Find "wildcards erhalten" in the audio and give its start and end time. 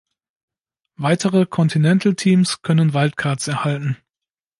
2.95-3.97